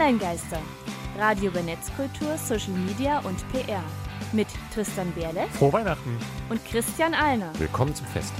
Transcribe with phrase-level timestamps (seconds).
[0.00, 0.58] Online-Geister.
[1.18, 3.84] Radio über Netzkultur, Social Media und PR.
[4.32, 6.16] Mit Tristan Berle Frohe Weihnachten.
[6.48, 7.52] und Christian Alner.
[7.58, 8.32] Willkommen zum Fest.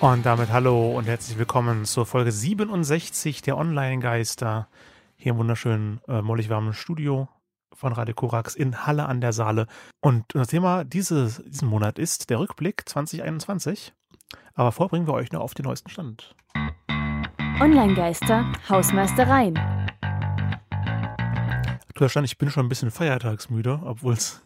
[0.00, 4.68] Und damit hallo und herzlich willkommen zur Folge 67 der Online-Geister.
[5.16, 7.28] Hier im wunderschönen, äh, mollig warmen Studio
[7.76, 9.66] von Radio Korax in Halle an der Saale.
[10.00, 13.92] Und unser Thema dieses, diesen Monat ist der Rückblick 2021.
[14.54, 16.34] Aber vorbringen wir euch noch auf den neuesten Stand.
[17.60, 19.58] Online-Geister, Hausmeistereien.
[21.88, 24.42] Aktueller Stand, ich bin schon ein bisschen feiertagsmüde, obwohl es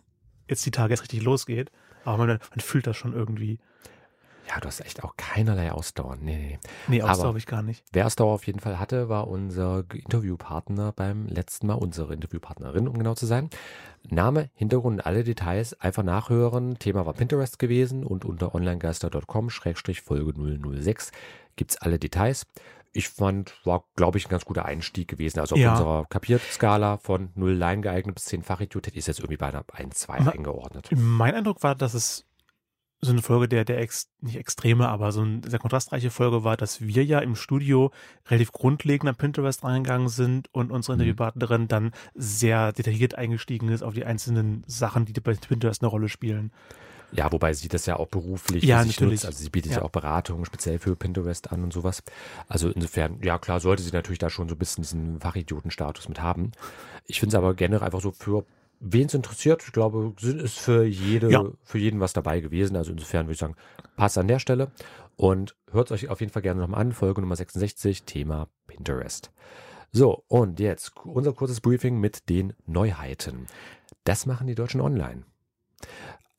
[0.49, 1.71] jetzt die Tage erst richtig losgeht.
[2.05, 3.59] Aber man, man fühlt das schon irgendwie.
[4.51, 6.17] Ja, du hast echt auch keinerlei Ausdauer.
[6.21, 6.59] Nee, nee.
[6.89, 7.85] Nee, Ausdauer habe ich gar nicht.
[7.93, 12.99] Wer Ausdauer auf jeden Fall hatte, war unser Interviewpartner beim letzten Mal, unsere Interviewpartnerin, um
[12.99, 13.49] genau zu sein.
[14.09, 16.79] Name, Hintergrund und alle Details einfach nachhören.
[16.81, 21.13] Thema war Pinterest gewesen und unter onlinegeister.com-folge 006
[21.57, 22.47] gibt's alle Details.
[22.93, 25.39] Ich fand, war, glaube ich, ein ganz guter Einstieg gewesen.
[25.39, 25.73] Also auf Ja.
[25.73, 29.47] unserer Kapiert-Skala von 0 Line geeignet bis 10 Fachidiot hätte ich es jetzt irgendwie bei
[29.47, 30.89] einer 1, 2 Ma- eingeordnet.
[30.97, 32.25] Mein Eindruck war, dass es
[33.03, 36.57] so eine Folge der, der ex, nicht extreme, aber so eine sehr kontrastreiche Folge war,
[36.59, 37.91] dass wir ja im Studio
[38.29, 41.01] relativ grundlegend an Pinterest reingegangen sind und unsere Mhm.
[41.01, 46.09] Interviewpartnerin dann sehr detailliert eingestiegen ist auf die einzelnen Sachen, die bei Pinterest eine Rolle
[46.11, 46.53] spielen.
[47.13, 49.15] Ja, wobei sie das ja auch beruflich Ja, sich natürlich.
[49.23, 49.27] nutzt.
[49.27, 49.79] Also sie bietet ja.
[49.79, 49.85] Ja.
[49.85, 52.03] auch Beratung speziell für Pinterest an und sowas.
[52.49, 56.21] Also insofern, ja klar, sollte sie natürlich da schon so ein bisschen diesen Fachidiotenstatus mit
[56.23, 56.53] haben.
[57.07, 58.45] Ich finde es aber generell einfach so für
[58.81, 61.45] wen es interessiert, ich glaube, ist für jede, Ja.
[61.63, 62.77] für jeden was dabei gewesen.
[62.77, 63.57] Also insofern würde ich sagen,
[63.97, 64.73] passt an der Stelle.
[65.17, 69.31] Und hört euch auf jeden Fall gerne nochmal an, Folge Nummer 66, Thema Pinterest.
[69.93, 73.47] So, und jetzt unser kurzes Briefing mit den Neuheiten.
[74.05, 75.25] Das machen die Deutschen online.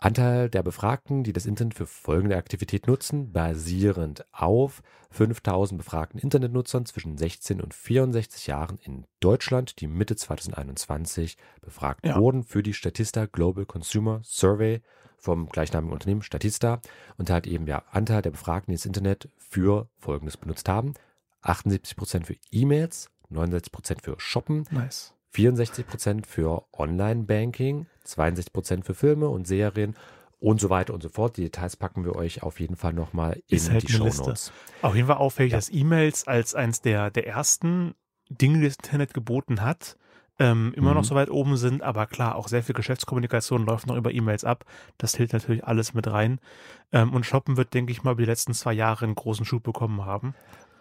[0.02, 4.82] Anteil der Befragten, die das Internet für folgende Aktivität nutzen, basierend auf
[5.12, 12.20] 5000 befragten Internetnutzern zwischen 16 und 64 Jahren in Deutschland, die Mitte 2021 befragt Ja.
[12.20, 14.82] wurden für die Statista Global Consumer Survey
[15.17, 16.82] vom gleichnamigen Unternehmen Statista
[17.17, 20.95] und hat eben ja Anteil der Befragten, die das Internet für folgendes benutzt haben.
[21.44, 25.14] 78% für E-Mails, 69% für Shoppen, Nice.
[25.33, 29.95] 64% für Online-Banking, 62% für Filme und Serien
[30.39, 31.37] und so weiter und so fort.
[31.37, 34.05] Die Details packen wir euch auf jeden Fall nochmal in halt die Show.
[34.05, 34.52] Notes.
[34.81, 35.58] Auf jeden Fall auffällig, Ja.
[35.58, 37.93] dass E-Mails als eins der, der ersten
[38.30, 39.97] Dinge, die das Internet geboten hat,
[40.39, 41.05] ähm, immer noch Mhm.
[41.05, 44.65] so weit oben sind, aber klar, auch sehr viel Geschäftskommunikation läuft noch über E-Mails ab.
[44.98, 46.39] Das zählt natürlich alles mit rein.
[46.92, 49.61] Ähm, und Shoppen wird, denke ich mal, über die letzten zwei Jahre einen großen Schub
[49.61, 50.33] bekommen haben.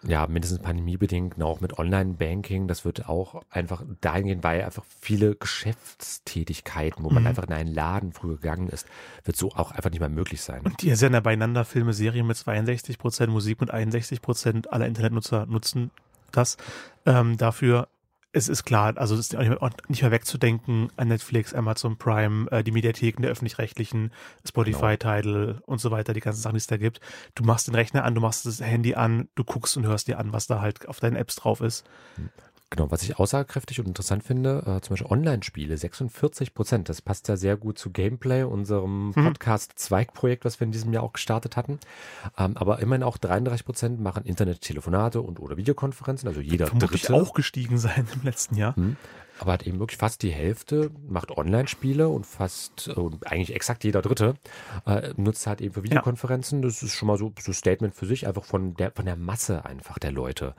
[0.03, 2.67] Ja, mindestens pandemiebedingt, auch mit Online-Banking.
[2.67, 7.27] Das wird auch einfach dahingehend, weil einfach viele Geschäftstätigkeiten, wo man Mhm.
[7.27, 8.87] einfach in einen Laden früher gegangen ist,
[9.23, 10.61] wird so auch einfach nicht mehr möglich sein.
[10.61, 14.71] Und die sind ja beieinander Filme, Serien mit 62 Prozent, Musik mit 61 Prozent.
[14.73, 15.91] Alle Internetnutzer nutzen
[16.31, 16.57] das.
[17.05, 17.87] Ähm, dafür,
[18.33, 22.49] es ist klar, also es ist nicht mehr, nicht mehr wegzudenken an Netflix, Amazon Prime,
[22.51, 24.11] äh, die Mediatheken der öffentlich-rechtlichen,
[24.47, 27.01] Spotify, Tidal und so weiter, die ganzen Sachen, die es da gibt.
[27.35, 30.17] Du machst den Rechner an, du machst das Handy an, du guckst und hörst dir
[30.17, 31.85] an, was da halt auf deinen Apps drauf ist.
[32.71, 36.87] Genau, was ich aussagekräftig und interessant finde, äh, zum Beispiel Online-Spiele, 46 Prozent.
[36.87, 39.25] Das passt ja sehr gut zu Gameplay, unserem Mhm.
[39.25, 41.79] Podcast-Zweig-Projekt, was wir in diesem Jahr auch gestartet hatten.
[42.37, 47.21] Ähm, aber immerhin auch 33 Prozent machen Internet-Telefonate und oder Videokonferenzen, also jeder Vermutlich Dritte.
[47.21, 48.75] auch gestiegen sein im letzten Jahr.
[48.77, 48.95] Hm.
[49.39, 54.01] Aber hat eben wirklich fast die Hälfte macht Online-Spiele und fast äh, eigentlich exakt jeder
[54.01, 54.35] Dritte
[54.85, 56.61] äh, nutzt halt eben für Videokonferenzen.
[56.61, 59.15] Das ist schon mal so so ein Statement für sich, einfach von der von der
[59.17, 60.55] Masse einfach der Leute.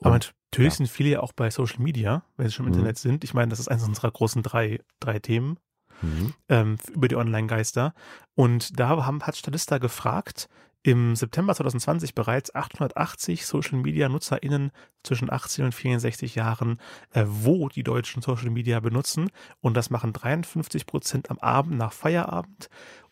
[0.00, 0.76] Aber Und- natürlich ja.
[0.78, 2.78] sind viele ja auch bei Social Media, wenn sie schon im Mhm.
[2.78, 3.24] Internet sind.
[3.24, 5.58] Ich meine, das ist eines unserer großen drei, drei Themen.
[6.00, 6.32] Mhm.
[6.48, 7.92] ähm, über die Online-Geister.
[8.36, 10.48] Und da haben, hat Statista gefragt,
[10.84, 14.70] im September 2020 bereits 880 Social-Media-NutzerInnen
[15.02, 16.80] zwischen 18 und 64 Jahren,
[17.12, 19.28] äh, wo die Deutschen Social Media benutzen.
[19.60, 22.68] Und das machen 53 Prozent am Abend nach Feierabend.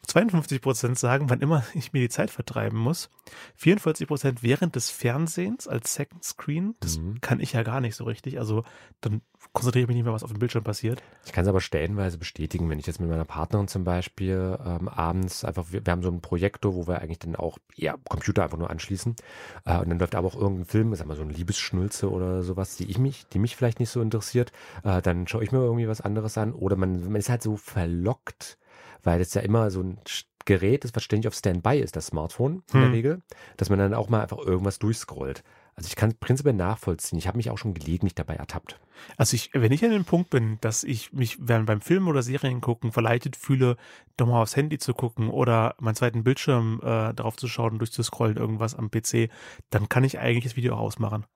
[0.06, 3.10] 52 Prozent sagen, wann immer ich mir die Zeit vertreiben muss.
[3.56, 6.74] 44 Prozent während des Fernsehens als Second Screen.
[6.80, 7.20] Das Mhm.
[7.20, 8.38] kann ich ja gar nicht so richtig.
[8.38, 8.64] Also
[9.00, 9.20] dann
[9.52, 11.02] konzentriere ich mich nicht mehr, was auf dem Bildschirm passiert.
[11.24, 14.88] Ich kann es aber stellenweise bestätigen, wenn ich jetzt mit meiner Partnerin zum Beispiel ähm,
[14.88, 18.44] abends einfach, wir, wir haben so einen Projektor, wo wir eigentlich dann auch ja, Computer
[18.44, 19.16] einfach nur anschließen
[19.64, 22.76] äh, und dann läuft aber auch irgendein Film, sag mal so ein Liebesschnulze oder sowas,
[22.76, 24.52] die ich mich, die mich vielleicht nicht so interessiert,
[24.84, 27.56] äh, dann schaue ich mir irgendwie was anderes an oder man, man ist halt so
[27.56, 28.58] verlockt,
[29.06, 29.98] weil es ja immer so ein
[30.44, 32.92] Gerät ist, was ständig auf Standby ist, das Smartphone in der Hm.
[32.92, 33.22] Regel,
[33.56, 35.42] dass man dann auch mal einfach irgendwas durchscrollt.
[35.74, 37.18] Also ich kann es prinzipiell nachvollziehen.
[37.18, 38.80] Ich habe mich auch schon gelegentlich dabei ertappt.
[39.16, 42.22] Also ich, wenn ich an dem Punkt bin, dass ich mich während beim Film oder
[42.22, 43.76] Serien gucken verleitet fühle,
[44.16, 48.38] doch mal aufs Handy zu gucken oder meinen zweiten Bildschirm äh, drauf zu schauen durchzuscrollen,
[48.38, 49.28] irgendwas am PC,
[49.70, 51.26] dann kann ich eigentlich das Video auch ausmachen.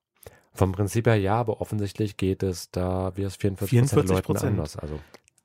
[0.52, 4.76] Vom Prinzip her ja, aber offensichtlich geht es da, wie es 44, 44 Leuten anders.
[4.76, 4.98] Also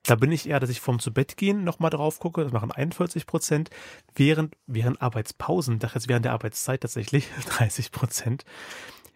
[0.08, 2.72] Da bin ich eher, dass ich vorm zu Bett gehen nochmal drauf gucke, das machen
[2.72, 3.70] 41 Prozent,
[4.16, 8.44] während, während Arbeitspausen, das jetzt während der Arbeitszeit tatsächlich 30 Prozent.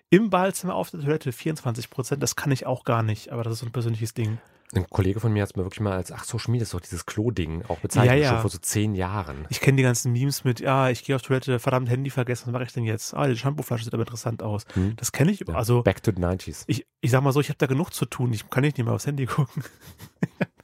[0.09, 3.53] Im Badezimmer auf der Toilette 24 Prozent, das kann ich auch gar nicht, aber das
[3.53, 4.39] ist so ein persönliches Ding.
[4.74, 6.80] ein Kollege von mir hat es mir wirklich mal als, ach, Social Media ist doch
[6.80, 8.30] dieses Klo-Ding auch bezeichnet, Ja, ja.
[8.31, 9.45] schon vor so zehn Jahren.
[9.50, 12.53] Ich kenne die ganzen Memes mit, ja, ich gehe auf Toilette, verdammt, Handy vergessen, was
[12.53, 13.13] mache ich denn jetzt?
[13.13, 14.65] Ah, die Shampooflasche sieht aber interessant aus.
[14.74, 14.95] Hm.
[14.95, 16.63] Das kenne ich, Ja, also Back to the 90s.
[16.65, 18.92] ich, ich sag mal so, ich habe da genug zu tun, ich kann nicht mehr
[18.92, 19.63] aufs Handy gucken.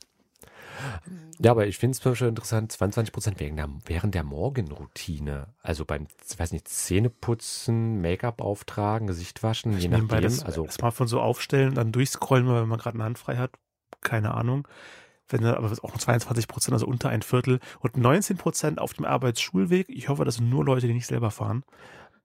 [1.39, 5.47] Ja, aber ich finde es zum Beispiel interessant, 22 Prozent während der, während der Morgenroutine.
[5.61, 10.29] Also beim, ich weiß nicht, Zähneputzen, Make-up auftragen, Gesicht waschen, je Nebenbei nachdem.
[10.29, 13.51] das, also, das Smartphone so aufstellen, dann durchscrollen, wenn man gerade eine Hand frei hat.
[14.01, 14.67] Keine Ahnung.
[15.27, 17.59] Wenn aber auch noch 22 Prozent, also unter ein Viertel.
[17.79, 19.89] Und 19 Prozent auf dem Arbeitsschulweg.
[19.89, 21.63] Ich hoffe, das sind nur Leute, die nicht selber fahren.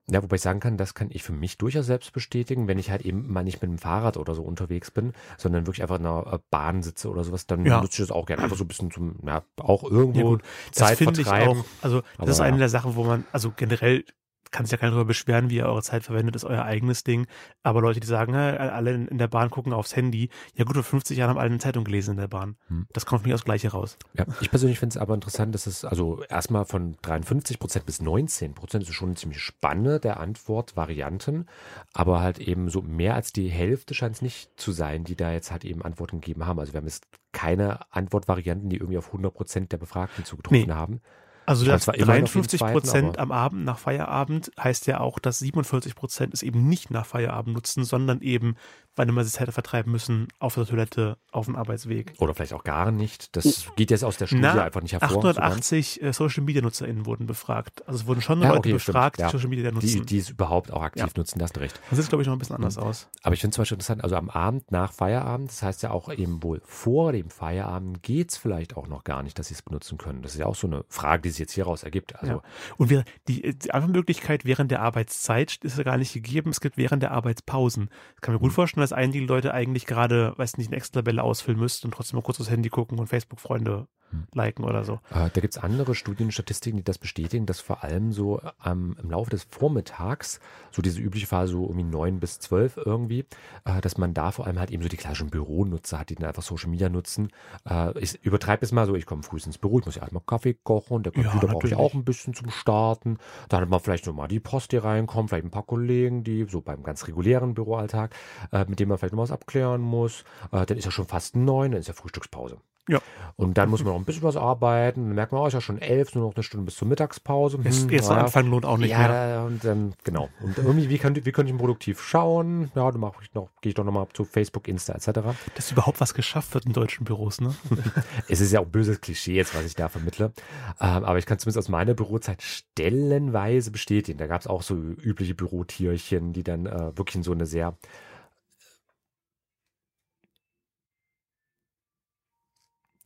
[0.09, 2.89] Ja, wobei ich sagen kann, das kann ich für mich durchaus selbst bestätigen, wenn ich
[2.91, 6.05] halt eben mal nicht mit dem Fahrrad oder so unterwegs bin, sondern wirklich einfach in
[6.05, 7.81] einer äh, Bahn sitze oder sowas, dann Ja.
[7.81, 8.43] nutze ich das auch gerne.
[8.43, 10.41] Einfach so ein bisschen zum, ja, auch irgendwo Ja, gut.
[10.73, 11.63] Das Zeit finde ich auch.
[11.81, 12.59] Also, das Aber ist eine ja.
[12.59, 14.03] der Sachen, wo man, also generell
[14.51, 17.27] kann sich ja keiner darüber beschweren, wie ihr eure Zeit verwendet, ist euer eigenes Ding.
[17.63, 20.83] Aber Leute, die sagen, alle in in der Bahn gucken aufs Handy, ja gut, vor
[20.83, 22.55] 50 Jahren haben alle eine Zeitung gelesen in der Bahn.
[22.67, 22.87] Hm.
[22.93, 23.97] Das kommt für mich aus Gleiche raus.
[24.13, 28.01] Ja, ich persönlich finde es aber interessant, dass es also erstmal von 53 Prozent bis
[28.01, 31.47] 19 Prozent ist schon eine ziemlich Spanne der Antwortvarianten,
[31.93, 35.31] aber halt eben so mehr als die Hälfte scheint es nicht zu sein, die da
[35.31, 36.59] jetzt halt eben Antworten gegeben haben.
[36.59, 40.73] Also wir haben jetzt keine Antwortvarianten, die irgendwie auf 100 Prozent der Befragten zugetroffen Nee.
[40.73, 41.01] haben.
[41.45, 44.99] Also das zwar immerhin auf jeden 53 zweiten, Prozent am Abend nach Feierabend heißt ja
[44.99, 48.55] auch, dass 47 Prozent es eben nicht nach Feierabend nutzen, sondern eben,
[48.95, 52.13] weil immer sie Zeit vertreiben müssen, auf der Toilette, auf dem Arbeitsweg.
[52.19, 53.35] Oder vielleicht auch gar nicht.
[53.35, 55.09] Das geht jetzt aus der Studie Na, einfach nicht hervor.
[55.09, 55.37] so ganz.
[55.37, 57.87] 880 äh, Social Media NutzerInnen wurden befragt.
[57.87, 59.29] Also es wurden schon Ja, Leute okay, befragt, die Ja.
[59.29, 60.05] Social Media Die, nutzen.
[60.05, 61.09] die es überhaupt auch aktiv Ja.
[61.15, 61.79] nutzen, das recht.
[61.89, 63.07] das sieht, glaube ich, noch ein bisschen anders aus.
[63.23, 66.11] Aber ich finde zum Beispiel interessant, also am Abend nach Feierabend, das heißt ja auch
[66.11, 69.61] eben wohl vor dem Feierabend geht es vielleicht auch noch gar nicht, dass sie es
[69.61, 70.21] benutzen können.
[70.21, 72.15] Das ist ja auch so eine Frage, die sich jetzt hieraus ergibt.
[72.21, 72.41] Also.
[72.77, 76.49] Und wir, die, die andere Möglichkeit während der Arbeitszeit ist ja gar nicht gegeben.
[76.51, 77.89] Es gibt während der Arbeitspausen.
[78.15, 78.43] Ich kann mir Mhm.
[78.43, 82.17] gut vorstellen, dass einige Leute eigentlich gerade, weiß nicht, eine Excel-Tabelle ausfüllen müssten und trotzdem
[82.17, 83.87] mal kurz aufs Handy gucken und Facebook-Freunde.
[84.33, 84.95] Liken oder so.
[85.09, 88.41] Äh, da gibt es andere Studien und Statistiken, die das bestätigen, dass vor allem so
[88.65, 90.39] ähm, im Laufe des Vormittags,
[90.71, 93.25] so diese übliche Phase so irgendwie 9 bis 12 irgendwie,
[93.65, 96.27] äh, dass man da vor allem halt eben so die klassischen Büronutzer hat, die dann
[96.27, 97.29] einfach Social Media nutzen.
[97.69, 100.11] Äh, ich übertreibe es mal so, ich komme früh ins Büro, ich muss ja halt
[100.11, 101.77] mal Kaffee kochen, der Ja, Computer brauche ich natürlich.
[101.77, 103.17] auch ein bisschen zum Starten.
[103.49, 106.45] Dann hat man vielleicht so mal die Post, die reinkommt, vielleicht ein paar Kollegen, die
[106.49, 108.13] so beim ganz regulären Büroalltag,
[108.51, 110.23] äh, mit denen man vielleicht noch was abklären muss.
[110.51, 112.57] Äh, dann ist ja schon fast neun, dann ist ja Frühstückspause.
[112.89, 112.99] Ja.
[113.35, 115.05] Und dann muss man noch ein bisschen was arbeiten.
[115.05, 117.57] Dann merkt man, oh, ist ja schon elf, nur noch eine Stunde bis zur Mittagspause.
[117.57, 118.25] Hm, jetzt am naja.
[118.25, 119.07] Anfang lohnt auch nicht ja, mehr.
[119.07, 120.29] da- und dann, genau.
[120.41, 122.71] Und irgendwie, wie, kann, wie könnte ich produktiv schauen?
[122.75, 125.19] Ja, dann mache ich noch, gehe ich doch nochmal zu Facebook, Insta etc.
[125.55, 127.55] Dass überhaupt was geschafft wird in deutschen Büros, ne?
[128.27, 130.33] Es ist ja auch böses Klischee jetzt, was ich da vermittle.
[130.79, 134.17] Ähm, aber ich kann zumindest aus meiner Bürozeit stellenweise bestätigen.
[134.17, 137.77] Da gab es auch so übliche Bürotierchen, die dann äh, wirklich in so eine sehr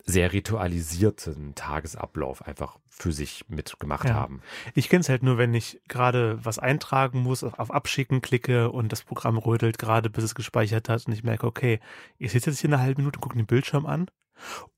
[0.05, 4.13] sehr ritualisierten Tagesablauf einfach für sich mitgemacht Ja.
[4.13, 4.41] haben.
[4.75, 8.91] Ich kenne es halt nur, wenn ich gerade was eintragen muss, auf, Abschicken klicke und
[8.91, 11.79] das Programm rödelt gerade, bis es gespeichert hat und ich merke, okay,
[12.19, 14.07] ich sitze jetzt hier eine halbe Minute, gucke den Bildschirm an.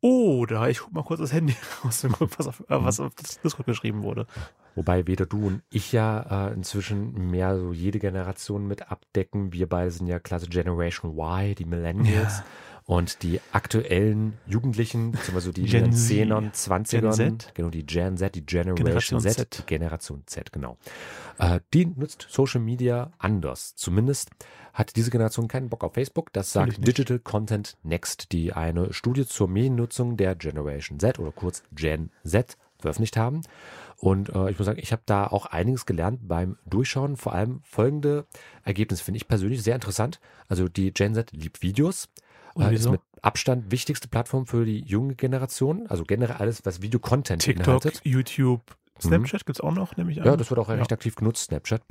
[0.02, 3.14] Oder ich gucke mal kurz das Handy raus und gucke, was auf, äh, was auf
[3.16, 4.28] das Discord geschrieben wurde.
[4.76, 9.52] Wobei weder du und ich ja äh, inzwischen mehr so jede Generation mit abdecken.
[9.52, 12.38] Wir beide sind ja klasse Generation Y, die Millennials.
[12.38, 12.46] Ja.
[12.86, 16.30] Und die aktuellen Jugendlichen, beziehungsweise die Gen in den Z.
[16.30, 17.52] 10ern, 20ern, Gen Z.
[17.54, 19.58] genau, die Gen Z, die Generation Generation Z, Z.
[19.60, 20.78] die Generation Z, genau.
[21.38, 23.76] Äh, die nutzt Social Media anders.
[23.76, 24.30] Zumindest
[24.78, 26.32] hat diese Generation keinen Bock auf Facebook.
[26.34, 26.86] Das sagt.
[26.88, 32.58] Digital Content Next, die eine Studie zur Mediennutzung der Generation Z oder kurz Gen Z
[32.80, 33.42] veröffentlicht haben.
[33.96, 37.18] Und äh, ich muss sagen, ich habe da auch einiges gelernt beim Durchschauen.
[37.18, 38.28] Vor allem folgende
[38.64, 40.20] Ergebnisse finde ich persönlich sehr interessant.
[40.48, 42.08] Also die Gen Z liebt Videos.
[42.54, 42.92] Und Äh, ist wieso?
[42.92, 45.88] mit Abstand wichtigste Plattform für die junge Generation.
[45.88, 47.84] Also generell alles, was Video-Content TikTok.
[48.04, 48.62] YouTube,
[49.02, 50.26] Snapchat gibt's auch noch, nehme ich an.
[50.28, 50.76] Ja, das wird auch Ja.
[50.76, 51.82] recht aktiv genutzt, Snapchat.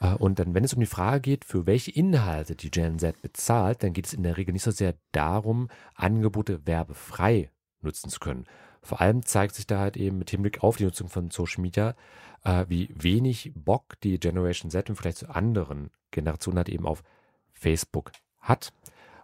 [0.00, 3.20] Äh, Und dann, wenn es um die Frage geht, für welche Inhalte die Gen Z
[3.22, 7.50] bezahlt, dann geht es in der Regel nicht so sehr darum, Angebote werbefrei
[7.82, 8.44] nutzen zu können.
[8.82, 11.94] vor allem zeigt sich da halt eben mit Hinblick auf die Nutzung von Social Media,
[12.44, 17.02] äh, wie wenig Bock die Generation Z im Vergleich zu anderen Generationen halt eben auf
[17.54, 18.74] Facebook hat,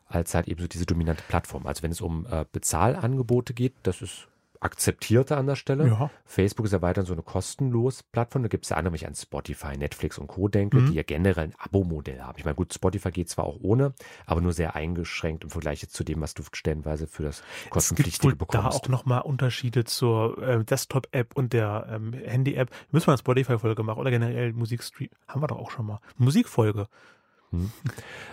[0.06, 1.66] als halt eben so diese dominante Plattform.
[1.66, 4.28] Also wenn es um äh, Bezahlangebote geht, das ist
[4.60, 5.88] akzeptierter an der Stelle.
[5.88, 6.10] Ja.
[6.26, 8.42] Facebook ist ja weiterhin so eine kostenlos Plattform.
[8.42, 10.48] Da gibt es ja andere, wenn ich an Spotify, Netflix und Co.
[10.48, 10.86] denke, Mhm.
[10.90, 12.36] die ja generell ein Abo-Modell haben.
[12.38, 13.94] Ich meine, gut, Spotify geht zwar auch ohne,
[14.26, 17.44] aber nur sehr eingeschränkt im Vergleich jetzt zu dem, was du stellenweise für das Es
[17.62, 18.84] gibt kostenpflichtige wohl da bekommst.
[18.84, 22.70] auch nochmal Unterschiede zur äh, Desktop-App und der ähm, Handy-App.
[22.90, 25.08] Müssen wir eine Spotify-Folge machen oder generell Musikstream.
[25.26, 26.00] Haben wir doch auch schon mal.
[26.18, 26.86] Musikfolge.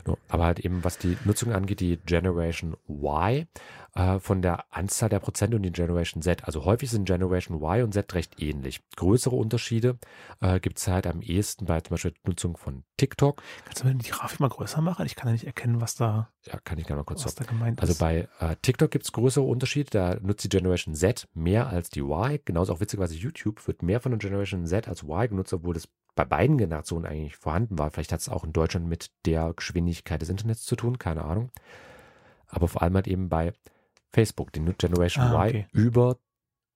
[0.06, 3.48] No, aber halt eben, was die Nutzung angeht, die Generation Y
[3.96, 6.46] äh, von der Anzahl der Prozent und die Generation Z.
[6.46, 8.82] Also häufig sind Generation Y und Z recht ähnlich.
[8.96, 9.98] Größere Unterschiede
[10.40, 13.42] äh, gibt es halt am ehesten bei zum Beispiel der Nutzung von TikTok.
[13.66, 15.06] Kannst du mir die Grafik mal größer machen?
[15.06, 17.48] Ich kann ja nicht erkennen, was da, Ja, kann ich gerne mal kurz was sagen.
[17.48, 19.90] da gemeint Also bei äh, TikTok gibt es größere Unterschiede.
[19.90, 22.40] Da nutzt die Generation Z mehr als die Y.
[22.46, 25.88] Genauso auch witzigerweise YouTube wird mehr von der Generation Z als Y genutzt, obwohl das
[26.18, 27.90] bei beiden Generationen eigentlich vorhanden war.
[27.92, 31.52] Vielleicht hat es auch in Deutschland mit der Geschwindigkeit des Internets zu tun, keine Ahnung.
[32.48, 33.54] Aber vor allem halt eben bei
[34.12, 35.68] Facebook, die Generation Ah, Y okay.
[35.72, 36.18] über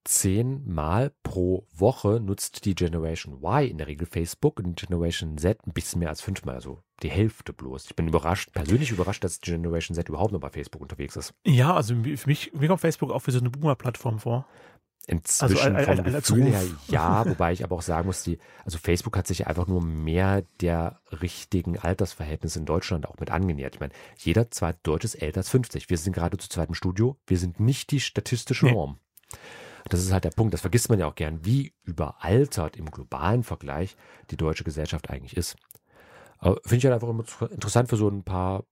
[0.04, 5.60] zehnmal pro Woche nutzt die Generation Y in der Regel Facebook und die Generation Z
[5.66, 7.86] ein bisschen mehr als fünfmal, also die Hälfte bloß.
[7.86, 11.34] Ich bin überrascht, persönlich überrascht, dass die Generation Z überhaupt noch bei Facebook unterwegs ist.
[11.46, 14.48] ja, also für mich, mir kommt Facebook auch wie so eine Boomer-Plattform vor.
[15.08, 18.24] Inzwischen Also, vom äh, äh, als Gefühl her ja, wobei ich aber auch sagen muss,
[18.24, 23.18] die, also Facebook hat sich ja einfach nur mehr der richtigen Altersverhältnisse in Deutschland auch
[23.20, 23.76] mit angenähert.
[23.76, 25.90] Ich meine, jeder zweite Deutsche ist älter als 50.
[25.90, 27.18] Wir sind gerade zu zweit im Studio.
[27.26, 28.74] Wir sind nicht die statistische Nee.
[28.74, 29.00] Norm.
[29.90, 30.54] Das ist halt der Punkt.
[30.54, 33.98] Das vergisst man ja auch gern, wie überaltert im globalen Vergleich
[34.30, 35.56] die deutsche Gesellschaft eigentlich ist.
[36.42, 38.66] Finde ich halt einfach immer interessant für so ein paar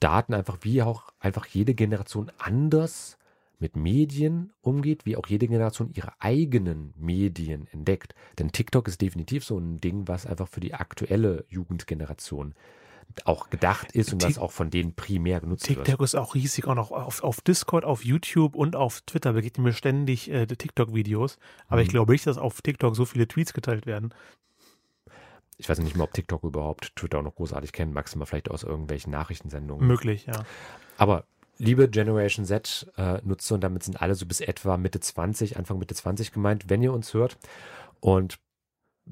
[0.00, 3.18] Daten, einfach wie auch einfach jede Generation anders
[3.58, 8.14] mit Medien umgeht, wie auch jede Generation ihre eigenen Medien entdeckt.
[8.38, 12.54] Denn TikTok ist definitiv so ein Ding, was einfach für die aktuelle Jugendgeneration
[13.24, 15.84] auch gedacht ist und was auch von denen primär genutzt wird.
[15.84, 19.64] TikTok ist auch riesig, auch noch auf, auf Discord, auf YouTube und auf Twitter begegnen
[19.64, 21.38] mir ständig äh, TikTok-Videos.
[21.68, 21.92] Aber ich Mhm.
[21.92, 24.12] glaube nicht, dass auf TikTok so viele Tweets geteilt werden.
[25.58, 28.64] Ich weiß nicht mehr, ob TikTok überhaupt Twitter auch noch großartig kennt, maximal vielleicht aus
[28.64, 29.86] irgendwelchen Nachrichtensendungen.
[29.86, 30.44] Möglich, ja.
[30.96, 31.24] Aber
[31.58, 35.78] liebe Generation Z äh, Nutzer, und damit sind alle so bis etwa Mitte 20, Anfang
[35.78, 37.38] Mitte 20 gemeint, wenn ihr uns hört
[38.00, 38.38] und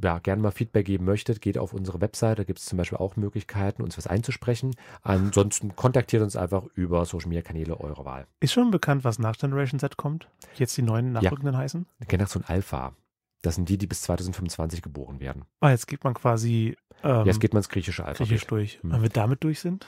[0.02, 2.96] ja, gerne mal Feedback geben möchtet, geht auf unsere Webseite, da gibt es zum Beispiel
[2.96, 4.75] auch Möglichkeiten, uns was einzusprechen.
[5.02, 8.26] Ansonsten kontaktiert uns einfach über Social Media Kanäle eurer Wahl.
[8.40, 10.28] Ist schon bekannt, was nach Generation Z kommt?
[10.56, 11.84] Jetzt die neuen Nachrückenden heißen?
[12.08, 12.94] Generation Alpha,
[13.42, 15.44] das sind die, die bis 2025 geboren werden.
[15.61, 18.28] Ah, jetzt geht man quasi ähm, Jetzt geht man ins griechische Alphabet.
[18.28, 18.80] griechisch durch.
[18.82, 18.92] Hm.
[18.92, 19.87] Wenn wir damit durch sind,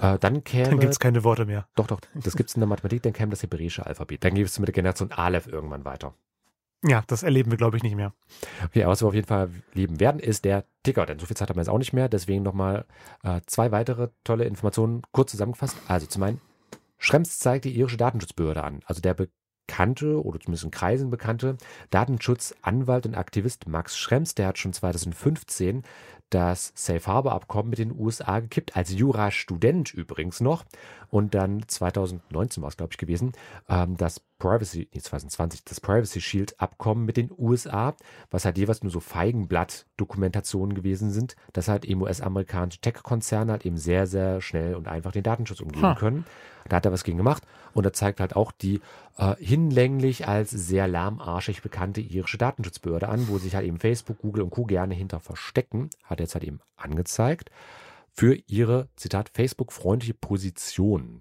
[0.00, 1.68] Äh, dann käme, dann gibt es keine Worte mehr.
[1.74, 4.24] doch, doch, das gibt es in der Mathematik, dann käme das hebräische Alphabet.
[4.24, 6.14] Dann geht es mit der Generation Aleph irgendwann weiter.
[6.84, 8.12] Ja, das erleben wir, glaube ich, nicht mehr.
[8.64, 11.06] Okay, aber was wir auf jeden Fall leben werden, ist der Ticker.
[11.06, 12.08] Denn so viel Zeit haben wir jetzt auch nicht mehr.
[12.08, 12.84] Deswegen nochmal
[13.22, 15.76] äh, zwei weitere tolle Informationen kurz zusammengefasst.
[15.88, 16.40] Also zum einen,
[16.98, 18.80] Schrems zeigt die irische Datenschutzbehörde an.
[18.86, 19.16] Also der
[19.66, 21.56] bekannte oder zumindest in Kreisen bekannte
[21.90, 25.82] Datenschutzanwalt und Aktivist Max Schrems, der hat schon 2015
[26.30, 30.64] das Safe Harbor Abkommen mit den USA gekippt, als Jurastudent übrigens noch.
[31.10, 33.32] Und dann 2019 war es, glaube ich, gewesen,
[33.68, 37.94] ähm, das Privacy, nee, 2020, das Privacy Shield Abkommen mit den USA,
[38.30, 43.78] was halt jeweils nur so Feigenblatt-Dokumentationen gewesen sind, dass halt eben US-amerikanische Tech-Konzerne halt eben
[43.78, 45.94] sehr, sehr schnell und einfach den Datenschutz umgehen Ha.
[45.94, 46.26] können.
[46.68, 47.44] Da hat er was gegen gemacht
[47.74, 48.80] und er zeigt halt auch die
[49.18, 54.42] äh, hinlänglich als sehr lahmarschig bekannte irische Datenschutzbehörde an, wo sich halt eben Facebook, Google
[54.42, 54.64] und Co.
[54.64, 57.50] gerne hinter verstecken, hat er jetzt halt eben angezeigt,
[58.16, 61.20] für ihre, Zitat, Facebook-freundliche Position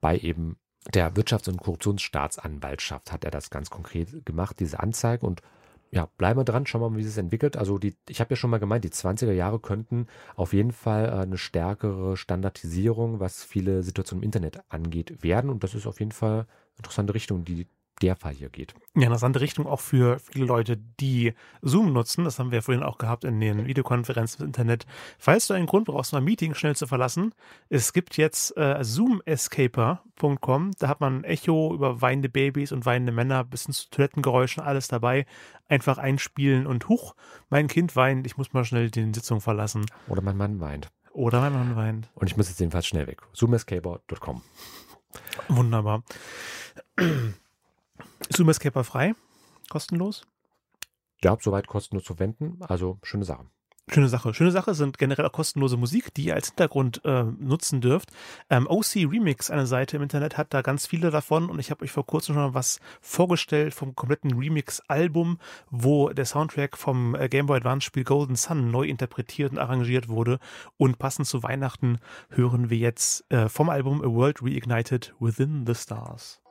[0.00, 0.56] bei eben
[0.94, 5.26] der Wirtschafts- und Korruptionsstaatsanwaltschaft hat er das ganz konkret gemacht, diese Anzeige.
[5.26, 5.42] Und
[5.90, 7.56] ja, bleiben wir dran, schauen wir mal, wie sich das entwickelt.
[7.56, 11.06] Also die, ich habe ja schon mal gemeint, die 20er Jahre könnten auf jeden Fall
[11.06, 15.50] äh, eine stärkere Standardisierung, was viele Situationen im Internet angeht, werden.
[15.50, 17.66] Und das ist auf jeden Fall eine interessante Richtung, die
[17.98, 18.74] der Fall hier geht.
[18.94, 22.24] Ja, interessante Richtung auch für viele Leute, die Zoom nutzen.
[22.24, 24.86] Das haben wir vorhin auch gehabt in den Videokonferenzen im Internet.
[25.18, 27.34] Falls du einen Grund brauchst, ein Meeting schnell zu verlassen,
[27.68, 30.72] es gibt jetzt äh, zoomescaper.com.
[30.78, 34.62] Da hat man ein Echo über weinende Babys und weinende Männer, bis hin zu Toilettengeräuschen,
[34.62, 35.26] alles dabei.
[35.68, 37.14] Einfach einspielen und huch,
[37.50, 39.86] mein Kind weint, ich muss mal schnell die Sitzung verlassen.
[40.08, 40.90] Oder mein Mann weint.
[41.12, 42.10] Oder mein Mann weint.
[42.14, 43.22] Und ich muss jetzt jedenfalls schnell weg.
[43.32, 44.42] Zoomescaper.com.
[45.48, 46.02] Wunderbar.
[48.34, 49.14] Zoom Escaper frei,
[49.70, 50.26] kostenlos.
[51.22, 52.58] Ja, soweit kostenlos zu verwenden.
[52.60, 53.46] Also schöne Sache.
[53.90, 54.34] Schöne Sache.
[54.34, 58.10] Schöne Sache sind generell auch kostenlose Musik, die ihr als Hintergrund äh, nutzen dürft.
[58.50, 61.84] Ähm, OC Remix, eine Seite im Internet, hat da ganz viele davon und ich habe
[61.84, 65.38] euch vor kurzem schon mal was vorgestellt vom kompletten Remix-Album,
[65.70, 70.10] wo der Soundtrack vom äh, Game Boy Advance Spiel Golden Sun neu interpretiert und arrangiert
[70.10, 70.38] wurde.
[70.76, 75.74] Und passend zu Weihnachten hören wir jetzt äh, vom Album A World Reignited Within the
[75.74, 76.42] Stars.